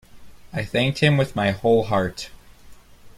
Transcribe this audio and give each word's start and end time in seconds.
I 0.51 0.65
thanked 0.65 0.97
him 0.97 1.15
with 1.15 1.35
my 1.35 1.51
whole 1.51 1.83
heart. 1.83 2.31